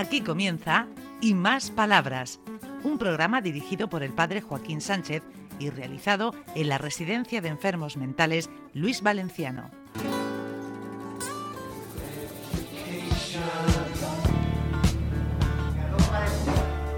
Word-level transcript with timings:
Aquí 0.00 0.22
comienza 0.22 0.86
Y 1.20 1.34
Más 1.34 1.70
Palabras, 1.70 2.40
un 2.84 2.96
programa 2.96 3.42
dirigido 3.42 3.90
por 3.90 4.02
el 4.02 4.14
padre 4.14 4.40
Joaquín 4.40 4.80
Sánchez 4.80 5.22
y 5.58 5.68
realizado 5.68 6.34
en 6.54 6.70
la 6.70 6.78
Residencia 6.78 7.42
de 7.42 7.50
Enfermos 7.50 7.98
Mentales 7.98 8.48
Luis 8.72 9.02
Valenciano. 9.02 9.70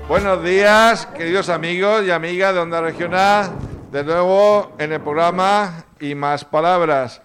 Buenos 0.08 0.44
días, 0.44 1.06
queridos 1.06 1.48
amigos 1.48 2.04
y 2.06 2.12
amigas 2.12 2.54
de 2.54 2.60
Onda 2.60 2.80
Regional, 2.82 3.50
de 3.90 4.04
nuevo 4.04 4.76
en 4.78 4.92
el 4.92 5.00
programa 5.00 5.86
Y 5.98 6.14
Más 6.14 6.44
Palabras. 6.44 7.20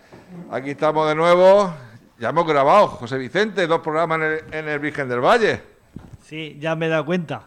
Aquí 0.50 0.72
estamos 0.72 1.08
de 1.08 1.14
nuevo, 1.14 1.72
ya 2.20 2.30
hemos 2.30 2.48
grabado, 2.48 2.88
José 2.88 3.18
Vicente, 3.18 3.68
dos 3.68 3.80
programas 3.82 4.18
en 4.20 4.24
el, 4.24 4.54
en 4.54 4.68
el 4.70 4.80
Virgen 4.80 5.08
del 5.10 5.20
Valle. 5.20 5.62
Sí, 6.24 6.58
ya 6.60 6.76
me 6.76 6.88
he 6.88 6.90
dado 6.90 7.06
cuenta. 7.06 7.44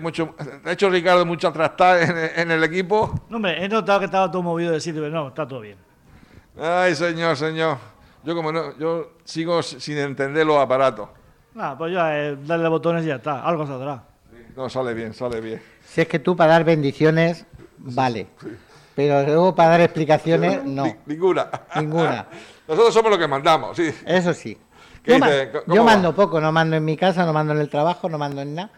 Mucho, 0.00 0.34
ha 0.64 0.72
hecho 0.72 0.88
Ricardo 0.88 1.26
mucha 1.26 1.52
trastada 1.52 2.02
en, 2.02 2.16
el- 2.16 2.30
en 2.36 2.50
el 2.50 2.64
equipo. 2.64 3.26
No, 3.28 3.36
hombre, 3.36 3.62
he 3.62 3.68
notado 3.68 3.98
que 4.00 4.06
estaba 4.06 4.30
todo 4.30 4.42
movido 4.42 4.72
de 4.72 4.80
sitio, 4.80 5.02
pero 5.02 5.14
no, 5.14 5.28
está 5.28 5.46
todo 5.46 5.60
bien. 5.60 5.76
Ay, 6.58 6.94
señor, 6.94 7.36
señor. 7.36 7.76
Yo 8.24 8.34
como 8.34 8.50
no, 8.50 8.76
yo 8.78 9.12
sigo 9.24 9.62
sin 9.62 9.98
entender 9.98 10.46
los 10.46 10.56
aparatos. 10.56 11.10
Nada, 11.52 11.76
pues 11.76 11.92
ya, 11.92 12.18
eh, 12.18 12.36
darle 12.46 12.68
botones 12.68 13.04
y 13.04 13.08
ya 13.08 13.16
está, 13.16 13.44
algo 13.44 13.66
saldrá. 13.66 14.02
No, 14.56 14.68
sale 14.70 14.94
bien, 14.94 15.12
sale 15.12 15.40
bien. 15.40 15.60
Si 15.86 16.00
es 16.00 16.08
que 16.08 16.18
tú 16.18 16.34
para 16.34 16.52
dar 16.52 16.64
bendiciones, 16.64 17.44
vale. 17.76 18.28
Pero 18.94 19.22
luego 19.24 19.54
para 19.54 19.70
dar 19.70 19.80
explicaciones, 19.82 20.64
no. 20.64 20.84
Ni- 20.84 20.94
ninguna. 21.06 21.48
Ninguna. 21.76 22.26
Nosotros 22.68 22.94
somos 22.94 23.10
los 23.10 23.18
que 23.18 23.28
mandamos, 23.28 23.76
sí. 23.76 23.90
Eso 24.06 24.32
sí. 24.34 24.56
¿Qué 25.02 25.20
Yo, 25.66 25.84
mando 25.84 26.14
poco, 26.14 26.40
no 26.40 26.50
mando 26.50 26.76
en 26.76 26.84
mi 26.84 26.96
casa, 26.96 27.26
no 27.26 27.32
mando 27.32 27.52
en 27.52 27.60
el 27.60 27.68
trabajo, 27.68 28.08
no 28.08 28.16
mando 28.16 28.40
en 28.40 28.54
nada. 28.54 28.70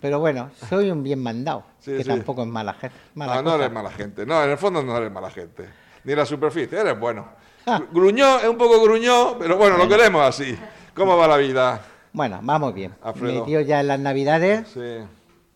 Pero 0.00 0.20
bueno, 0.20 0.50
soy 0.68 0.90
un 0.90 1.02
bien 1.02 1.20
mandado, 1.22 1.64
Sí, 1.80 1.92
que 1.96 2.02
sí. 2.04 2.08
tampoco 2.08 2.42
es 2.42 2.48
mala 2.48 2.74
gente. 2.74 2.96
mala 3.14 3.36
No, 3.36 3.42
no 3.42 3.50
cosa. 3.52 3.56
eres 3.64 3.72
mala 3.74 3.90
gente. 3.90 4.26
No, 4.26 4.44
en 4.44 4.50
el 4.50 4.58
fondo 4.58 4.82
no 4.82 4.96
eres 4.96 5.10
mala 5.10 5.30
gente. 5.30 5.66
Ni 6.04 6.12
en 6.12 6.18
la 6.18 6.26
superficie, 6.26 6.78
eres 6.80 6.98
bueno. 6.98 7.26
Ah. 7.66 7.80
Gruñó, 7.90 8.40
es 8.40 8.44
un 8.48 8.58
poco 8.58 8.78
gruñó, 8.82 9.38
pero 9.38 9.56
bueno, 9.56 9.78
lo 9.78 9.88
queremos 9.88 10.20
así. 10.22 10.54
¿Cómo 10.94 11.16
va 11.16 11.26
la 11.26 11.38
vida? 11.38 11.80
Bueno, 12.12 12.38
vamos 12.42 12.74
bien. 12.74 12.94
Alfredo. 13.02 13.46
Ya 13.62 13.80
en 13.80 13.88
las 13.88 13.98
navidades, 13.98 14.68
Sí. 14.68 14.98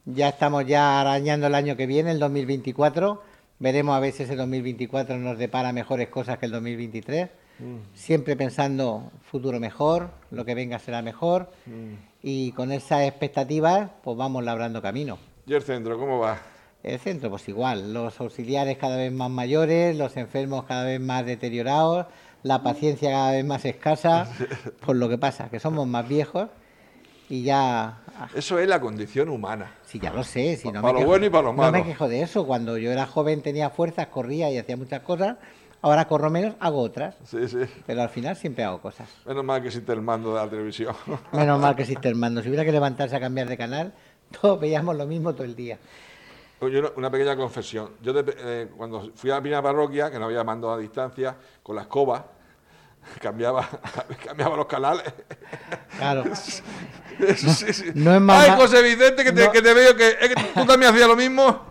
ya 0.06 0.30
estamos 0.30 0.64
ya 0.64 1.02
arañando 1.02 1.48
el 1.48 1.54
año 1.54 1.76
que 1.76 1.84
viene, 1.86 2.10
el 2.12 2.18
2024. 2.18 3.22
Veremos 3.58 3.94
a 3.94 4.00
ver 4.00 4.14
si 4.14 4.22
ese 4.22 4.36
2024 4.36 5.18
nos 5.18 5.36
depara 5.36 5.70
mejores 5.74 6.08
cosas 6.08 6.38
que 6.38 6.46
el 6.46 6.52
2023. 6.52 7.28
Mm. 7.58 7.76
Siempre 7.94 8.36
pensando 8.36 9.10
futuro 9.30 9.58
mejor, 9.60 10.10
lo 10.30 10.44
que 10.44 10.54
venga 10.54 10.78
será 10.78 11.02
mejor. 11.02 11.50
Mm. 11.66 11.94
Y 12.22 12.52
con 12.52 12.72
esas 12.72 13.02
expectativas, 13.02 13.90
pues 14.02 14.16
vamos 14.16 14.42
labrando 14.44 14.82
camino. 14.82 15.18
¿Y 15.46 15.54
el 15.54 15.62
centro, 15.62 15.98
cómo 15.98 16.18
va? 16.18 16.38
El 16.82 16.98
centro, 17.00 17.30
pues 17.30 17.48
igual, 17.48 17.92
los 17.92 18.20
auxiliares 18.20 18.78
cada 18.78 18.96
vez 18.96 19.12
más 19.12 19.30
mayores, 19.30 19.96
los 19.96 20.16
enfermos 20.16 20.64
cada 20.64 20.84
vez 20.84 21.00
más 21.00 21.26
deteriorados, 21.26 22.06
la 22.44 22.62
paciencia 22.62 23.10
cada 23.10 23.32
vez 23.32 23.44
más 23.44 23.64
escasa, 23.64 24.28
por 24.86 24.94
lo 24.96 25.08
que 25.08 25.18
pasa, 25.18 25.48
que 25.50 25.58
somos 25.58 25.86
más 25.88 26.06
viejos 26.08 26.48
y 27.28 27.42
ya... 27.42 27.98
ah, 28.16 28.28
Eso 28.34 28.58
es 28.58 28.68
la 28.68 28.80
condición 28.80 29.28
humana. 29.28 29.74
Sí, 29.84 29.98
ya 29.98 30.12
lo 30.12 30.22
sé, 30.22 30.56
si 30.56 30.68
no 30.70 30.80
Para 30.80 30.86
me 30.86 30.92
lo 30.92 30.98
quejo- 31.00 31.08
bueno 31.08 31.26
y 31.26 31.30
para 31.30 31.42
lo 31.42 31.52
No 31.52 31.62
me 31.64 31.70
malo. 31.72 31.84
quejo 31.84 32.08
de 32.08 32.22
eso, 32.22 32.46
cuando 32.46 32.78
yo 32.78 32.92
era 32.92 33.06
joven 33.06 33.42
tenía 33.42 33.70
fuerzas, 33.70 34.06
corría 34.06 34.50
y 34.50 34.58
hacía 34.58 34.76
muchas 34.76 35.00
cosas, 35.02 35.36
ahora 35.82 36.06
corro 36.06 36.30
menos, 36.30 36.54
hago 36.60 36.80
otras, 36.80 37.16
Sí, 37.24 37.48
sí. 37.48 37.58
pero 37.86 38.02
al 38.02 38.08
final 38.08 38.36
siempre 38.36 38.64
hago 38.64 38.80
cosas. 38.80 39.08
Menos 39.26 39.44
mal 39.44 39.60
que 39.62 39.68
existe 39.68 39.92
el 39.92 40.02
mando 40.02 40.34
de 40.34 40.40
la 40.44 40.48
televisión. 40.50 40.94
Menos 41.32 41.60
mal 41.60 41.74
que 41.76 41.82
existe 41.82 42.08
el 42.08 42.14
mando, 42.16 42.42
si 42.42 42.48
hubiera 42.48 42.64
que 42.64 42.72
levantarse 42.72 43.14
a 43.16 43.20
cambiar 43.20 43.48
de 43.48 43.56
canal, 43.56 43.92
todos 44.40 44.58
veíamos 44.60 44.96
lo 44.96 45.06
mismo 45.06 45.32
todo 45.34 45.44
el 45.44 45.54
día. 45.56 45.78
Una- 46.96 47.10
pequeña 47.10 47.36
confesión. 47.36 47.90
Yo 48.02 48.12
de 48.12 48.34
eh, 48.38 48.68
cuando 48.76 49.12
fui 49.14 49.30
a 49.30 49.34
la 49.34 49.40
primera 49.40 49.62
parroquia, 49.62 50.10
que 50.10 50.18
no 50.18 50.24
había 50.24 50.42
mando 50.42 50.72
a 50.72 50.76
distancia, 50.78 51.36
con 51.62 51.76
la 51.76 51.82
escoba, 51.82 52.26
cambiaba, 53.22 53.68
cambiaba 54.26 54.56
los 54.56 54.66
canales. 54.66 55.04
Claro. 55.96 56.24
Eso 56.24 57.50
sí, 57.50 57.72
sí. 57.72 57.84
no 57.94 58.14
es 58.14 58.20
más 58.20 58.48
Ay, 58.48 58.56
José 58.56 58.82
Vicente, 58.82 59.22
que 59.24 59.32
te, 59.32 59.44
no- 59.46 59.52
que 59.52 59.62
te 59.62 59.72
veo 59.74 59.94
que, 59.96 60.08
es 60.20 60.28
que 60.34 60.34
tú 60.54 60.64
también 60.66 60.92
hacías 60.92 61.08
lo 61.08 61.14
mismo. 61.16 61.67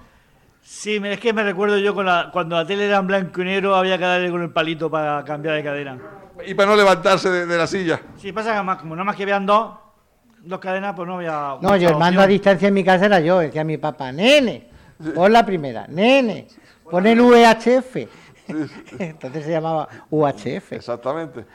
Sí, 0.70 1.00
me- 1.00 1.14
es 1.14 1.20
que 1.22 1.32
me 1.32 1.44
recuerdo 1.44 1.78
yo 1.78 1.96
con 1.96 2.06
la- 2.06 2.30
cuando 2.32 2.58
la 2.58 2.66
tele 2.68 2.88
era 2.88 2.98
en 2.98 3.08
blanco 3.08 3.42
y 3.42 3.46
negro, 3.46 3.74
había 3.74 3.98
que 3.98 4.04
darle 4.04 4.30
con 4.30 4.42
el 4.42 4.50
palito 4.50 4.92
para 4.92 5.24
cambiar 5.24 5.56
de 5.56 5.64
cadena. 5.64 5.98
Y 6.46 6.54
para 6.56 6.70
no 6.72 6.76
levantarse 6.76 7.30
de, 7.30 7.46
de 7.46 7.58
la 7.58 7.66
silla. 7.66 8.02
Sí, 8.18 8.34
pasa 8.34 8.54
que 8.54 8.62
más, 8.64 8.78
como 8.80 8.94
nada 8.94 9.06
más 9.06 9.16
que 9.16 9.26
vean 9.26 9.46
dos, 9.46 9.76
dos 10.44 10.60
cadenas, 10.60 10.94
pues 10.94 11.08
no 11.08 11.16
había. 11.16 11.56
No, 11.62 11.78
yo 11.78 11.88
el 11.92 11.96
mando 11.96 12.20
a 12.22 12.28
distancia 12.28 12.68
en 12.68 12.74
mi 12.74 12.84
casa 12.84 13.06
era 13.06 13.22
yo, 13.22 13.40
decía 13.40 13.64
mi 13.64 13.78
papá, 13.78 14.12
nene, 14.12 14.68
pon 15.16 15.32
la 15.32 15.46
primera, 15.46 15.88
nene, 15.88 16.48
pon 16.92 17.08
el 17.08 17.22
UHF. 17.22 17.96
Entonces 19.00 19.46
se 19.46 19.52
llamaba 19.52 19.88
UHF. 20.10 20.74
Exactamente. 20.74 21.46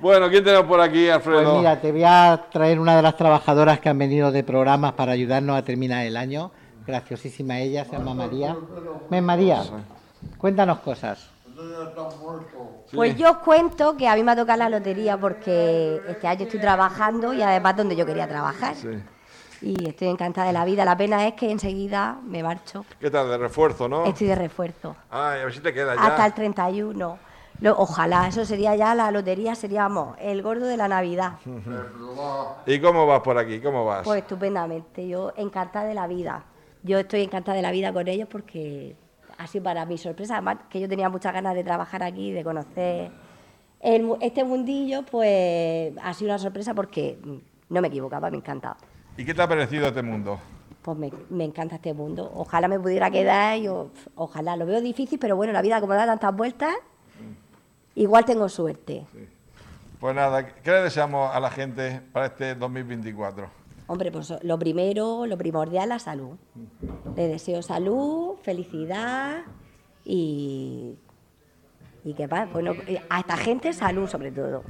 Bueno, 0.00 0.28
¿quién 0.28 0.42
tenemos 0.42 0.66
por 0.66 0.80
aquí, 0.80 1.08
Alfredo? 1.08 1.42
Pues 1.44 1.58
mira, 1.58 1.80
te 1.80 1.92
voy 1.92 2.02
a 2.04 2.46
traer 2.50 2.80
una 2.80 2.96
de 2.96 3.02
las 3.02 3.16
trabajadoras 3.16 3.78
que 3.78 3.88
han 3.88 3.96
venido 3.98 4.32
de 4.32 4.42
programas 4.42 4.92
para 4.94 5.12
ayudarnos 5.12 5.56
a 5.56 5.62
terminar 5.62 6.04
el 6.04 6.16
año. 6.16 6.50
Graciosísima 6.86 7.58
ella, 7.58 7.84
se 7.84 7.92
llama 7.92 8.14
María. 8.14 8.56
Ven, 9.10 9.24
María, 9.24 9.62
cuéntanos 10.38 10.78
cosas. 10.80 11.30
Pues 12.94 13.16
yo 13.16 13.30
os 13.30 13.36
cuento 13.38 13.96
que 13.96 14.06
a 14.08 14.14
mí 14.14 14.22
me 14.22 14.32
ha 14.32 14.36
tocado 14.36 14.58
la 14.58 14.68
lotería 14.68 15.16
porque 15.18 16.00
este 16.06 16.28
año 16.28 16.42
estoy 16.44 16.60
trabajando 16.60 17.32
y 17.32 17.42
además 17.42 17.76
donde 17.76 17.96
yo 17.96 18.06
quería 18.06 18.28
trabajar. 18.28 18.74
Sí. 18.74 18.88
Y 19.62 19.88
estoy 19.88 20.08
encantada 20.08 20.46
de 20.48 20.52
la 20.52 20.64
vida. 20.64 20.84
La 20.84 20.96
pena 20.96 21.26
es 21.26 21.34
que 21.34 21.50
enseguida 21.50 22.18
me 22.22 22.42
marcho. 22.42 22.84
¿Qué 23.00 23.10
tal? 23.10 23.28
De 23.30 23.38
refuerzo, 23.38 23.88
¿no? 23.88 24.04
Estoy 24.04 24.26
de 24.26 24.34
refuerzo. 24.34 24.94
Ay, 25.10 25.40
a 25.40 25.44
ver 25.46 25.54
si 25.54 25.60
te 25.60 25.72
queda 25.72 25.94
ya. 25.96 26.02
Hasta 26.02 26.26
el 26.26 26.34
31. 26.34 27.18
Lo- 27.60 27.78
ojalá, 27.78 28.28
eso 28.28 28.44
sería 28.44 28.76
ya 28.76 28.94
la 28.94 29.10
lotería, 29.10 29.54
seríamos 29.54 30.14
el 30.20 30.42
gordo 30.42 30.66
de 30.66 30.76
la 30.76 30.88
Navidad. 30.88 31.32
¿Y 32.66 32.80
cómo 32.80 33.06
vas 33.06 33.20
por 33.22 33.38
aquí? 33.38 33.60
¿Cómo 33.60 33.86
vas? 33.86 34.04
Pues 34.04 34.20
estupendamente, 34.22 35.08
yo 35.08 35.32
encantada 35.36 35.86
de 35.86 35.94
la 35.94 36.06
vida. 36.06 36.42
Yo 36.86 37.00
estoy 37.00 37.22
encantada 37.22 37.56
de 37.56 37.62
la 37.62 37.72
vida 37.72 37.92
con 37.92 38.06
ellos 38.06 38.28
porque 38.30 38.94
ha 39.38 39.46
sido 39.48 39.64
para 39.64 39.84
mi 39.86 39.98
sorpresa, 39.98 40.34
además 40.34 40.58
que 40.70 40.80
yo 40.80 40.88
tenía 40.88 41.08
muchas 41.08 41.32
ganas 41.32 41.56
de 41.56 41.64
trabajar 41.64 42.04
aquí, 42.04 42.30
de 42.30 42.44
conocer 42.44 43.10
el 43.80 44.12
este 44.20 44.44
mundillo, 44.44 45.02
pues 45.02 45.92
ha 46.00 46.14
sido 46.14 46.30
una 46.30 46.38
sorpresa 46.38 46.74
porque 46.74 47.18
mm, 47.22 47.74
no 47.74 47.80
me 47.80 47.88
equivocaba, 47.88 48.30
me 48.30 48.36
encantaba. 48.36 48.76
¿Y 49.16 49.24
qué 49.24 49.34
te 49.34 49.42
ha 49.42 49.48
parecido 49.48 49.88
este 49.88 50.00
mundo? 50.00 50.38
Pues 50.82 50.96
me, 50.96 51.10
me 51.28 51.44
encanta 51.44 51.74
este 51.74 51.92
mundo. 51.92 52.30
Ojalá 52.36 52.68
me 52.68 52.78
pudiera 52.78 53.10
quedar, 53.10 53.58
yo, 53.58 53.90
ojalá, 54.14 54.56
lo 54.56 54.64
veo 54.64 54.80
difícil, 54.80 55.18
pero 55.18 55.34
bueno, 55.34 55.52
la 55.52 55.62
vida 55.62 55.80
como 55.80 55.94
da 55.94 56.06
tantas 56.06 56.36
vueltas, 56.36 56.72
igual 57.96 58.24
tengo 58.24 58.48
suerte. 58.48 59.04
Pues 59.98 60.14
nada, 60.14 60.46
¿qué 60.46 60.70
le 60.70 60.82
deseamos 60.82 61.34
a 61.34 61.40
la 61.40 61.50
gente 61.50 62.00
para 62.12 62.26
este 62.26 62.54
2024? 62.54 63.65
Hombre, 63.88 64.10
pues 64.10 64.32
lo 64.42 64.58
primero, 64.58 65.26
lo 65.26 65.38
primordial, 65.38 65.88
la 65.90 65.98
salud. 65.98 66.36
Le 67.14 67.28
deseo 67.28 67.62
salud, 67.62 68.34
felicidad 68.42 69.42
y, 70.04 70.96
y 72.04 72.14
que 72.14 72.26
va, 72.26 72.46
bueno, 72.46 72.72
a 73.08 73.20
esta 73.20 73.36
gente 73.36 73.72
salud 73.72 74.08
sobre 74.08 74.32
todo. 74.32 74.64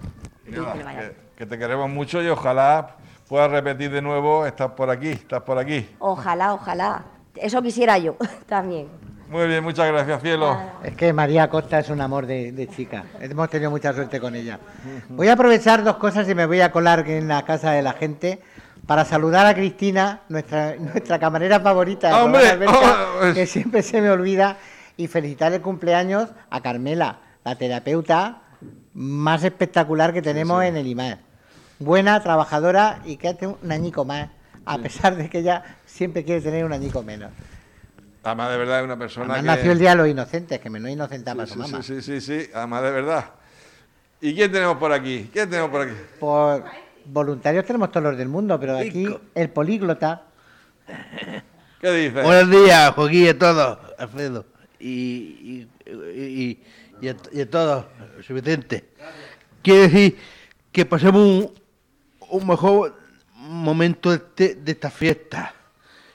Y 0.47 0.51
Y 0.55 0.59
nada, 0.59 1.13
que 1.35 1.47
te 1.47 1.59
queremos 1.59 1.89
mucho 1.89 2.23
y 2.23 2.29
ojalá 2.29 2.97
puedas 3.29 3.51
repetir 3.51 3.91
de 3.91 4.03
nuevo, 4.03 4.47
estás 4.47 4.73
por 4.73 4.91
aquí, 4.91 5.09
estás 5.09 5.43
por 5.43 5.59
aquí. 5.59 5.89
Ojalá, 5.99 6.55
ojalá. 6.55 7.05
Eso 7.35 7.63
quisiera 7.63 7.99
yo 7.99 8.17
también. 8.47 8.89
Muy 9.29 9.49
bien, 9.49 9.65
muchas 9.65 9.89
gracias, 9.89 10.23
cielo. 10.23 10.57
Es 10.85 10.95
que 10.95 11.13
María 11.13 11.51
Costa 11.51 11.81
es 11.81 11.91
un 11.91 12.01
amor 12.01 12.27
de, 12.27 12.53
de 12.53 12.69
chica. 12.69 13.05
Hemos 13.21 13.51
tenido 13.51 13.73
mucha 13.73 13.93
suerte 13.93 14.21
con 14.21 14.37
ella. 14.37 14.61
Voy 15.09 15.27
a 15.27 15.33
aprovechar 15.33 15.83
dos 15.83 15.97
cosas 15.97 16.29
y 16.29 16.35
me 16.35 16.47
voy 16.47 16.61
a 16.61 16.71
colar 16.71 17.09
en 17.11 17.27
la 17.27 17.45
casa 17.45 17.73
de 17.73 17.83
la 17.83 17.93
gente 17.93 18.41
para 18.87 19.05
saludar 19.05 19.47
a 19.47 19.55
Cristina, 19.55 20.23
nuestra, 20.29 20.77
nuestra 20.77 21.19
camarera 21.19 21.61
favorita, 21.61 22.09
de 22.09 22.15
¡Hombre! 22.15 22.49
Alberca, 22.49 23.07
¡Oh! 23.21 23.35
que 23.35 23.47
siempre 23.47 23.83
se 23.83 24.01
me 24.01 24.11
olvida, 24.11 24.57
y 24.97 25.09
felicitar 25.09 25.53
el 25.53 25.61
cumpleaños 25.61 26.31
a 26.49 26.61
Carmela, 26.63 27.19
la 27.45 27.57
terapeuta 27.57 28.43
más 28.95 29.45
espectacular 29.45 30.13
que 30.13 30.23
tenemos 30.23 30.65
en 30.65 30.77
el 30.77 30.87
IMAR. 30.87 31.19
Buena, 31.79 32.23
trabajadora 32.23 33.01
y 33.05 33.17
que 33.19 33.29
hace 33.29 33.47
un 33.47 33.71
añico 33.71 34.05
más, 34.07 34.31
a 34.65 34.79
pesar 34.79 35.17
de 35.17 35.29
que 35.29 35.41
ella 35.41 35.63
siempre 35.85 36.25
quiere 36.25 36.41
tener 36.41 36.65
un 36.65 36.73
añico 36.73 37.03
menos. 37.03 37.31
Además, 38.25 38.51
de 38.51 38.57
verdad, 38.57 38.79
es 38.79 38.85
una 38.85 38.99
persona 38.99 39.35
Además, 39.35 39.57
que... 39.57 39.59
nació 39.59 39.73
el 39.73 39.79
día 39.79 39.91
de 39.91 39.97
los 39.97 40.09
inocentes, 40.09 40.59
que 40.59 40.71
menos 40.71 40.91
inocentaba 40.91 41.47
su 41.47 41.59
mamá. 41.59 41.83
sí, 41.83 42.01
sí, 42.01 42.21
sí, 42.21 42.21
sí, 42.21 42.51
además 42.55 42.83
de 42.83 42.91
verdad. 42.91 43.25
¿Y 44.21 44.35
quién 44.35 44.51
tenemos 44.51 44.79
por 44.79 44.93
aquí? 44.93 45.29
¿Quién 45.33 45.51
tenemos 45.51 45.71
por 45.71 45.83
aquí? 45.83 45.95
Por 46.19 46.65
voluntarios 47.09 47.65
tenemos 47.65 47.91
todos 47.91 48.05
los 48.05 48.17
del 48.19 48.29
mundo, 48.29 48.59
pero 48.59 48.77
aquí 48.79 49.07
el 49.35 49.51
políglota. 49.51 50.23
¿Qué 51.81 51.91
dices? 51.93 52.25
Buenos 52.25 52.51
días, 52.51 52.91
Joaquín, 52.95 53.25
y 53.25 53.29
a 53.29 53.39
todos, 53.39 53.79
Alfredo. 53.99 54.47
Y, 54.79 54.89
y, 54.89 55.69
y, 55.91 56.63
y 57.01 57.09
a, 57.09 57.17
y 57.33 57.41
a 57.41 57.51
todos, 57.51 57.85
Vicente. 58.29 58.89
Quiero 59.63 59.83
decir 59.83 60.17
que 60.73 60.85
pasemos 60.85 61.21
un, 61.21 61.53
un 62.31 62.47
mejor 62.47 62.99
momento 63.35 64.11
de, 64.11 64.17
este- 64.17 64.55
de 64.57 64.73
esta 64.73 64.91
fiesta 64.91 65.55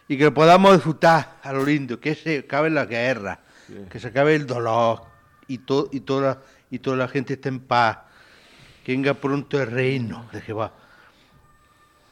y 0.07 0.17
que 0.17 0.25
lo 0.25 0.33
podamos 0.33 0.73
disfrutar 0.73 1.37
a 1.43 1.53
lo 1.53 1.65
lindo, 1.65 1.99
que 1.99 2.15
se 2.15 2.39
acabe 2.39 2.69
la 2.69 2.85
guerra, 2.85 3.39
que 3.89 3.99
se 3.99 4.07
acabe 4.07 4.35
el 4.35 4.45
dolor 4.45 5.03
y, 5.47 5.59
to- 5.59 5.89
y, 5.91 6.01
toda, 6.01 6.41
y 6.69 6.79
toda 6.79 6.97
la 6.97 7.07
gente 7.07 7.33
esté 7.33 7.49
en 7.49 7.59
paz, 7.61 7.99
que 8.83 8.91
venga 8.93 9.13
pronto 9.13 9.61
el 9.61 9.69
reino 9.71 10.27
de 10.33 10.41
Jehová. 10.41 10.73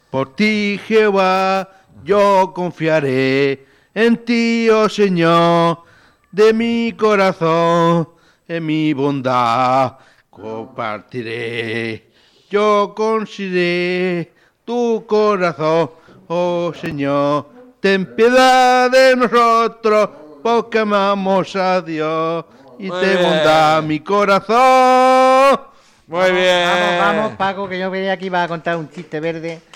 Por 0.10 0.36
ti, 0.36 0.80
Jehová, 0.88 1.70
yo 2.04 2.52
confiaré 2.56 3.66
en 3.94 4.18
ti, 4.26 4.68
oh 4.70 4.90
Señor, 4.90 5.84
de 6.32 6.52
mi 6.52 6.94
corazón, 6.94 8.10
en 8.48 8.66
mi 8.66 8.94
bondad 8.94 9.98
compartiré. 10.32 12.08
Yo 12.50 12.94
consideré 12.96 14.32
tu 14.66 15.06
corazón, 15.06 15.92
oh 16.28 16.74
Señor, 16.74 17.46
ten 17.80 18.16
piedad 18.16 18.90
de 18.90 19.16
nosotros, 19.16 20.10
porque 20.42 20.80
amamos 20.80 21.56
a 21.56 21.82
Dios 21.82 22.46
y 22.80 22.88
Muy 22.88 23.00
te 23.00 23.16
bien. 23.16 23.24
bondad 23.24 23.84
mi 23.84 24.00
corazón. 24.00 25.60
Muy 26.08 26.32
bien. 26.32 26.68
Vamos, 26.68 27.00
vamos, 27.00 27.32
Paco, 27.34 27.70
que 27.70 27.78
yo 27.78 27.92
venía 27.92 28.14
aquí 28.14 28.26
iba 28.26 28.42
a 28.42 28.48
contar 28.48 28.76
un 28.78 28.90
chiste 28.90 29.20
verde 29.20 29.69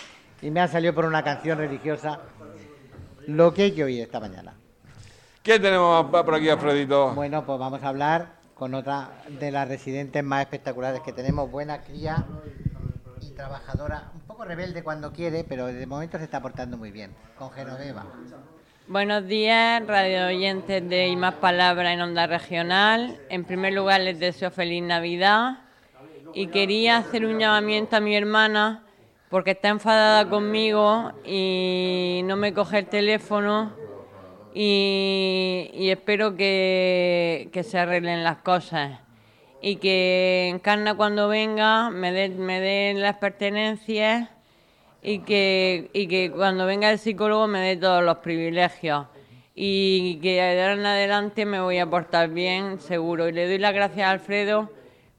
y 0.44 0.52
me 0.52 0.60
ha 0.60 0.68
salido 0.68 0.94
por 0.94 1.06
una 1.06 1.24
canción 1.24 1.58
religiosa. 1.58 2.20
Lo 3.28 3.54
que 3.54 3.64
hay 3.64 3.72
que 3.72 3.86
oír 3.86 4.02
esta 4.02 4.20
mañana. 4.20 4.54
¿Quién 5.42 5.62
tenemos 5.62 6.06
por 6.10 6.36
aquí, 6.36 6.50
Alfredito? 6.50 7.14
Bueno, 7.14 7.46
pues 7.46 7.58
vamos 7.58 7.82
a 7.82 7.88
hablar 7.88 8.34
con 8.54 8.74
otra 8.74 9.12
de 9.40 9.52
las 9.52 9.68
residentes 9.70 10.22
más 10.22 10.42
espectaculares 10.42 11.02
que 11.02 11.14
tenemos. 11.14 11.50
Buena 11.50 11.82
cría 11.82 12.26
y 13.22 13.30
trabajadora. 13.32 14.12
Un 14.14 14.22
poco 14.22 14.44
rebelde 14.44 14.84
cuando 14.84 15.14
quiere, 15.14 15.46
pero 15.46 15.68
de 15.68 15.86
momento 15.88 16.18
se 16.18 16.26
está 16.26 16.42
portando 16.42 16.78
muy 16.78 16.92
bien. 16.92 17.16
Con 17.38 17.50
Genoveva. 17.52 18.06
Buenos 18.90 19.26
días, 19.26 19.88
radio 19.88 20.28
oyentes 20.28 20.88
de 20.90 21.08
Y 21.08 21.16
Más 21.16 21.36
Palabras 21.36 21.94
en 21.94 22.02
Onda 22.02 22.28
Regional. 22.28 23.18
En 23.30 23.46
primer 23.46 23.72
lugar, 23.72 24.02
les 24.02 24.20
deseo 24.20 24.52
feliz 24.52 24.84
Navidad 24.84 25.60
y 26.34 26.48
quería 26.48 26.98
hacer 26.98 27.26
un 27.26 27.40
llamamiento 27.40 27.96
a 27.96 28.02
mi 28.02 28.14
hermana 28.14 28.83
porque 29.34 29.50
está 29.50 29.70
enfadada 29.70 30.30
conmigo 30.30 31.12
y 31.26 32.22
no 32.26 32.36
me 32.36 32.54
coge 32.54 32.78
el 32.78 32.86
teléfono 32.86 33.74
y, 34.54 35.90
espero 35.90 36.38
que, 36.38 37.50
se 37.64 37.80
arreglen 37.80 38.24
las 38.24 38.38
cosas 38.38 39.00
y 39.60 39.78
que 39.78 40.50
Encarna 40.50 40.94
cuando 40.94 41.30
venga 41.30 41.90
me 41.90 42.12
dé 42.12 42.30
me 42.30 42.60
dé 42.60 42.94
las 42.94 43.16
pertenencias 43.16 44.30
y 45.02 45.18
que, 45.22 45.90
y 45.94 46.06
que 46.06 46.30
cuando 46.30 46.68
venga 46.68 46.92
el 46.92 47.00
psicólogo 47.00 47.48
me 47.48 47.60
dé 47.60 47.76
todos 47.76 48.04
los 48.04 48.18
privilegios 48.20 49.08
y 49.56 50.20
que 50.22 50.34
de 50.34 50.62
ahora 50.62 50.74
en 50.74 50.86
adelante 50.86 51.48
me 51.48 51.60
voy 51.60 51.80
a 51.80 51.90
portar 51.90 52.30
bien, 52.30 52.80
seguro. 52.80 53.28
Y 53.28 53.32
le 53.32 53.48
doy 53.48 53.58
las 53.58 53.74
gracias 53.74 54.08
a 54.08 54.12
Alfredo 54.12 54.70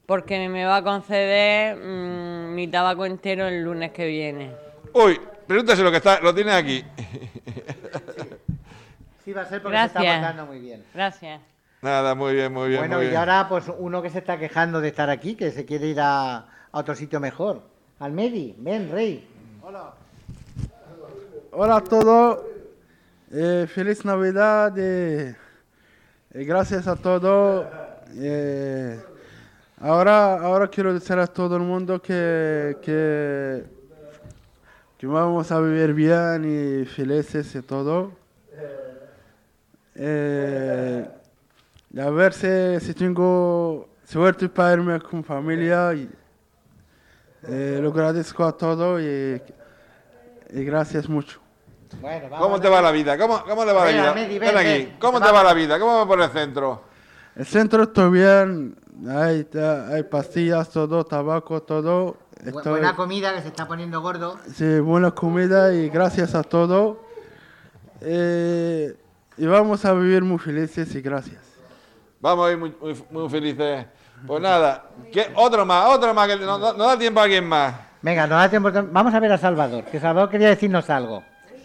porque 0.05 0.47
me 0.49 0.65
va 0.65 0.77
a 0.77 0.83
conceder 0.83 1.77
mm, 1.77 2.53
mi 2.53 2.67
tabaco 2.67 3.05
entero 3.05 3.47
el 3.47 3.63
lunes 3.63 3.91
que 3.91 4.05
viene. 4.07 4.51
Uy, 4.93 5.19
pregúntase 5.47 5.81
lo 5.83 5.91
que 5.91 5.97
está, 5.97 6.19
lo 6.21 6.33
tiene 6.33 6.51
aquí. 6.53 6.83
Sí, 9.23 9.33
va 9.33 9.41
a 9.41 9.45
ser 9.49 9.59
porque 9.59 9.75
se 9.79 9.85
está 9.85 10.01
Gracias. 10.01 10.19
portando 10.19 10.45
muy 10.45 10.59
bien. 10.59 10.83
Gracias. 10.93 11.41
Nada, 11.81 12.13
muy 12.13 12.35
bien, 12.35 12.53
muy 12.53 12.67
bien. 12.69 12.81
bueno, 12.81 12.97
muy 12.97 13.05
y 13.05 13.09
bien. 13.09 13.19
ahora, 13.19 13.49
pues 13.49 13.63
uno 13.79 13.99
que 14.03 14.11
se 14.11 14.19
está 14.19 14.37
quejando 14.37 14.79
de 14.81 14.89
estar 14.89 15.09
aquí, 15.09 15.33
que 15.33 15.49
se 15.49 15.65
quiere 15.65 15.87
ir 15.87 15.99
a, 15.99 16.35
a 16.37 16.45
otro 16.71 16.93
sitio 16.93 17.19
mejor. 17.19 17.63
Al 17.97 18.11
Medi, 18.11 18.53
ven, 18.59 18.91
Rey. 18.91 19.27
Hola 21.51 21.77
a 21.77 21.81
todos, 21.83 22.39
Eh, 23.31 23.65
feliz 23.67 24.05
Navidad, 24.05 24.71
eh, 24.77 25.35
eh, 26.31 26.43
gracias 26.43 26.87
a 26.87 26.95
todos. 26.95 27.65
Eh, 28.15 28.99
ahora, 29.79 30.35
ahora 30.41 30.67
quiero 30.67 30.93
decir 30.93 31.17
a 31.17 31.27
todo 31.27 31.57
el 31.57 31.63
mundo 31.63 32.01
que, 32.01 32.77
que, 32.81 33.63
que 34.97 35.07
vamos 35.07 35.51
a 35.51 35.59
vivir 35.59 35.93
bien 35.93 36.45
y 36.45 36.85
felices 36.85 37.53
y 37.55 37.61
todo. 37.61 38.11
Eh, 39.95 41.07
y 41.93 41.99
a 41.99 42.09
ver 42.09 42.33
si, 42.33 42.85
si 42.85 42.93
tengo 42.93 43.87
suerte 44.05 44.49
para 44.49 44.73
irme 44.73 44.99
con 44.99 45.23
familia. 45.23 45.93
Y, 45.93 46.09
eh, 47.47 47.79
lo 47.81 47.89
agradezco 47.89 48.43
a 48.43 48.51
todos 48.51 49.01
y, 49.01 49.41
y 50.49 50.63
gracias 50.63 51.07
mucho. 51.07 51.39
Bueno, 52.01 52.35
¿Cómo 52.37 52.59
te 52.59 52.67
va 52.67 52.81
la 52.81 52.91
vida? 52.91 53.17
¿Cómo, 53.17 53.43
cómo 53.43 53.65
te 53.65 53.71
va 53.71 53.85
la 53.85 53.91
vida? 53.91 54.13
Medi, 54.13 54.39
ven, 54.39 54.49
ven, 54.49 54.57
aquí. 54.57 54.67
ven. 54.67 54.95
¿Cómo 54.99 55.21
te 55.21 55.31
va 55.31 55.43
la 55.43 55.53
vida? 55.53 55.79
¿Cómo 55.79 55.97
va 55.97 56.07
por 56.07 56.21
el 56.21 56.29
centro? 56.29 56.83
El 57.35 57.45
centro 57.45 57.83
está 57.83 58.09
bien, 58.09 58.75
hay, 59.09 59.47
hay 59.91 60.03
pastillas, 60.03 60.69
todo, 60.69 61.03
tabaco, 61.05 61.61
todo. 61.61 62.17
Estoy- 62.43 62.71
Buena 62.73 62.95
comida 62.95 63.33
que 63.33 63.41
se 63.41 63.47
está 63.47 63.67
poniendo 63.67 64.01
gordo. 64.01 64.37
sí, 64.53 64.79
buena 64.79 65.11
comida 65.11 65.73
y 65.73 65.89
gracias 65.89 66.35
a 66.35 66.43
todo. 66.43 67.03
Eh, 68.01 68.95
y 69.37 69.45
vamos 69.47 69.83
a 69.85 69.93
vivir 69.93 70.21
muy 70.23 70.37
felices 70.37 70.93
y 70.95 71.01
gracias. 71.01 71.41
Vamos 72.19 72.47
a 72.47 72.51
ir 72.51 72.57
muy, 72.57 72.75
muy, 72.79 73.03
muy 73.09 73.29
felices. 73.29 73.85
Pues 74.27 74.41
nada, 74.41 74.85
¿qué? 75.11 75.31
otro 75.35 75.65
más, 75.65 75.87
otro 75.89 76.13
más, 76.13 76.27
que 76.27 76.35
no, 76.37 76.57
no- 76.57 76.73
no 76.73 76.85
da 76.87 76.97
tiempo 76.97 77.19
a 77.19 77.23
alguien 77.23 77.47
más. 77.47 77.73
Venga, 78.01 78.27
no 78.27 78.35
da 78.35 78.49
tiempo. 78.49 78.69
Vamos 78.91 79.13
a 79.13 79.19
ver 79.19 79.31
a 79.31 79.37
Salvador, 79.37 79.83
que 79.85 79.99
Salvador 79.99 80.29
quería 80.29 80.49
decirnos 80.49 80.89
algo. 80.89 81.23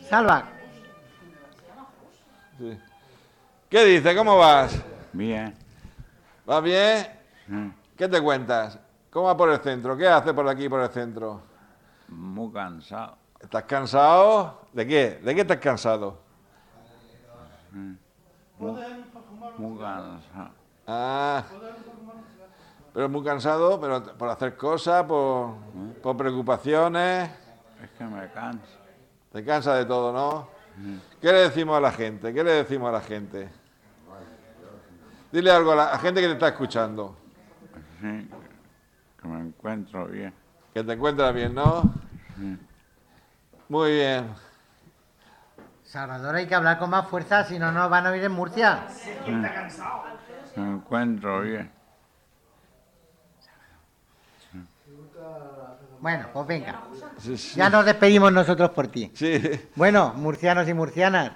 Salva, 0.09 0.45
¿Qué 3.69 3.85
dices? 3.85 4.17
¿Cómo 4.17 4.37
vas? 4.37 4.75
Bien, 5.13 5.55
¿Vas 6.45 6.63
bien? 6.63 7.20
Mm, 7.51 7.71
¿Qué 7.97 8.09
te 8.09 8.21
cuentas? 8.21 8.79
¿Cómo 9.11 9.27
va 9.27 9.37
por 9.37 9.51
el 9.51 9.59
centro? 9.61 9.97
¿Qué 9.97 10.09
haces 10.09 10.33
por 10.33 10.49
aquí, 10.49 10.69
por 10.69 10.81
el 10.81 10.89
centro? 10.89 11.51
muy 12.11 12.53
cansado. 12.53 13.17
¿Estás 13.41 13.65
cansado? 13.65 14.61
¿De 14.73 14.87
qué? 14.87 15.21
¿De 15.23 15.35
qué 15.35 15.41
estás 15.43 15.59
cansado? 15.59 16.19
Muy 19.59 19.79
cansado. 19.79 20.51
Ah, 20.87 21.45
pero 22.93 23.09
muy 23.09 23.25
cansado, 23.25 23.81
pero 23.81 24.03
por 24.19 24.29
hacer 24.29 24.57
cosas, 24.57 25.05
por, 25.05 25.55
por 26.03 26.17
preocupaciones. 26.17 27.31
Es 27.83 27.91
que 27.97 28.05
me 28.05 28.29
canso. 28.33 28.79
Te 29.33 29.45
cansa 29.45 29.75
de 29.77 29.85
todo, 29.85 30.13
¿no? 30.13 30.49
¿Qué 31.21 31.33
le 31.33 31.39
decimos 31.41 31.77
a 31.77 31.81
la 31.81 31.93
gente? 31.93 32.35
¿Qué 32.35 32.43
le 32.43 32.53
decimos 32.53 32.89
a 32.89 32.93
la 32.93 33.01
gente? 33.01 33.49
Dile 35.31 35.51
algo 35.53 35.73
a 35.73 35.77
la 35.77 35.99
gente 35.99 36.21
que 36.21 36.27
te 36.27 36.33
está 36.33 36.49
escuchando. 36.49 37.17
Sí, 38.01 38.29
que 39.21 39.29
me 39.29 39.41
encuentro 39.41 40.07
bien. 40.07 40.33
Que 40.73 40.83
te 40.83 40.93
encuentras 40.93 41.35
bien, 41.35 41.55
¿no? 41.55 41.93
Muy 43.69 43.93
bien. 43.93 44.29
Salvador 45.85 46.37
hay 46.37 46.47
que 46.47 46.55
hablar 46.55 46.79
con 46.79 46.91
más 46.91 47.09
fuerza, 47.09 47.45
si 47.45 47.59
no 47.59 47.73
nos 47.73 47.91
van 47.91 48.07
a 48.07 48.11
oír 48.11 48.25
en 48.25 48.33
Murcia. 48.33 48.87
Me 50.57 50.71
encuentro 50.71 51.43
bien. 51.43 51.71
Bueno, 56.01 56.29
pues 56.33 56.47
venga. 56.47 56.81
Sí, 57.19 57.37
sí. 57.37 57.59
Ya 57.59 57.69
nos 57.69 57.85
despedimos 57.85 58.33
nosotros 58.33 58.71
por 58.71 58.89
ti. 58.89 59.11
Sí. 59.15 59.69
Bueno, 59.75 60.15
murcianos 60.15 60.67
y 60.69 60.73
murcianas, 60.73 61.33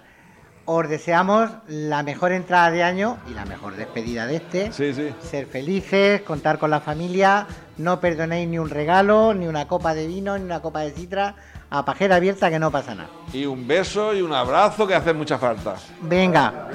os 0.67 0.89
deseamos 0.89 1.51
la 1.69 2.03
mejor 2.03 2.33
entrada 2.33 2.71
de 2.71 2.83
año 2.83 3.19
y 3.31 3.35
la 3.35 3.45
mejor 3.45 3.77
despedida 3.77 4.27
de 4.27 4.37
este. 4.37 4.73
Sí, 4.73 4.95
sí. 4.95 5.15
Ser 5.23 5.47
felices, 5.47 6.23
contar 6.23 6.59
con 6.59 6.71
la 6.71 6.81
familia, 6.81 7.47
no 7.77 8.01
perdonéis 8.01 8.49
ni 8.49 8.59
un 8.59 8.71
regalo, 8.71 9.35
ni 9.35 9.47
una 9.47 9.67
copa 9.69 9.95
de 9.95 10.07
vino, 10.07 10.39
ni 10.39 10.45
una 10.45 10.61
copa 10.61 10.81
de 10.81 10.93
citra, 10.93 11.35
a 11.71 11.85
pajera 11.85 12.17
abierta 12.17 12.51
que 12.51 12.59
no 12.59 12.71
pasa 12.71 12.95
nada. 12.95 13.09
Y 13.33 13.47
un 13.47 13.67
beso 13.67 14.15
y 14.15 14.23
un 14.23 14.33
abrazo 14.33 14.87
que 14.87 14.95
hace 14.95 15.13
mucha 15.13 15.39
falta. 15.39 15.75
Venga, 16.03 16.69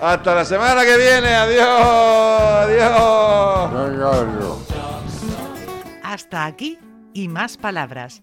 Hasta 0.00 0.34
la 0.34 0.44
semana 0.44 0.82
que 0.84 0.96
viene. 0.96 1.34
Adiós. 1.34 1.70
Adiós. 3.72 4.58
Hasta 6.02 6.44
aquí 6.44 6.78
y 7.12 7.28
más 7.28 7.56
palabras. 7.56 8.22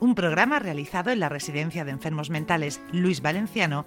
Un 0.00 0.14
programa 0.14 0.58
realizado 0.58 1.10
en 1.10 1.20
la 1.20 1.28
Residencia 1.28 1.84
de 1.84 1.92
Enfermos 1.92 2.30
Mentales 2.30 2.80
Luis 2.92 3.22
Valenciano 3.22 3.86